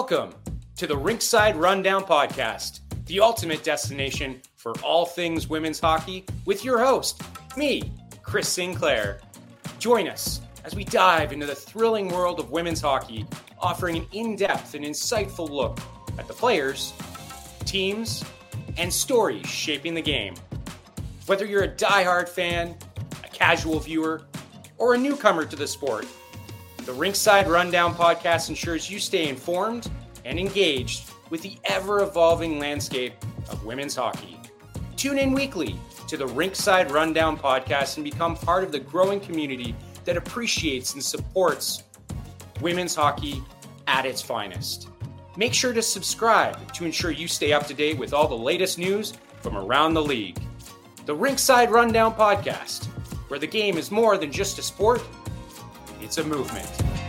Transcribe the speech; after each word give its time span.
Welcome 0.00 0.34
to 0.76 0.86
the 0.86 0.96
Rinkside 0.96 1.60
Rundown 1.60 2.04
Podcast, 2.04 2.80
the 3.04 3.20
ultimate 3.20 3.62
destination 3.62 4.40
for 4.56 4.72
all 4.80 5.04
things 5.04 5.46
women's 5.46 5.78
hockey, 5.78 6.24
with 6.46 6.64
your 6.64 6.78
host, 6.78 7.20
me, 7.54 7.92
Chris 8.22 8.48
Sinclair. 8.48 9.20
Join 9.78 10.08
us 10.08 10.40
as 10.64 10.74
we 10.74 10.84
dive 10.84 11.34
into 11.34 11.44
the 11.44 11.54
thrilling 11.54 12.08
world 12.08 12.40
of 12.40 12.50
women's 12.50 12.80
hockey, 12.80 13.26
offering 13.58 13.98
an 13.98 14.06
in 14.12 14.36
depth 14.36 14.72
and 14.72 14.86
insightful 14.86 15.50
look 15.50 15.78
at 16.18 16.26
the 16.26 16.32
players, 16.32 16.94
teams, 17.66 18.24
and 18.78 18.90
stories 18.90 19.46
shaping 19.46 19.92
the 19.92 20.00
game. 20.00 20.32
Whether 21.26 21.44
you're 21.44 21.64
a 21.64 21.76
die-hard 21.76 22.26
fan, 22.26 22.74
a 23.22 23.28
casual 23.28 23.78
viewer, 23.78 24.22
or 24.78 24.94
a 24.94 24.98
newcomer 24.98 25.44
to 25.44 25.56
the 25.56 25.66
sport, 25.66 26.06
the 26.86 26.92
Rinkside 26.92 27.46
Rundown 27.46 27.94
podcast 27.94 28.48
ensures 28.48 28.90
you 28.90 28.98
stay 28.98 29.28
informed 29.28 29.90
and 30.24 30.38
engaged 30.38 31.10
with 31.28 31.42
the 31.42 31.58
ever 31.64 32.02
evolving 32.02 32.58
landscape 32.58 33.12
of 33.50 33.64
women's 33.64 33.94
hockey. 33.94 34.38
Tune 34.96 35.18
in 35.18 35.32
weekly 35.32 35.76
to 36.08 36.16
the 36.16 36.26
Rinkside 36.26 36.90
Rundown 36.90 37.38
podcast 37.38 37.96
and 37.96 38.04
become 38.04 38.34
part 38.34 38.64
of 38.64 38.72
the 38.72 38.80
growing 38.80 39.20
community 39.20 39.74
that 40.04 40.16
appreciates 40.16 40.94
and 40.94 41.04
supports 41.04 41.84
women's 42.60 42.94
hockey 42.94 43.42
at 43.86 44.06
its 44.06 44.22
finest. 44.22 44.88
Make 45.36 45.54
sure 45.54 45.72
to 45.72 45.82
subscribe 45.82 46.72
to 46.74 46.84
ensure 46.84 47.10
you 47.10 47.28
stay 47.28 47.52
up 47.52 47.66
to 47.66 47.74
date 47.74 47.98
with 47.98 48.14
all 48.14 48.26
the 48.26 48.36
latest 48.36 48.78
news 48.78 49.12
from 49.42 49.56
around 49.56 49.94
the 49.94 50.02
league. 50.02 50.38
The 51.06 51.14
Rinkside 51.14 51.70
Rundown 51.70 52.14
podcast, 52.14 52.86
where 53.28 53.38
the 53.38 53.46
game 53.46 53.76
is 53.76 53.90
more 53.90 54.16
than 54.16 54.32
just 54.32 54.58
a 54.58 54.62
sport, 54.62 55.02
it's 56.02 56.16
a 56.16 56.24
movement. 56.24 56.99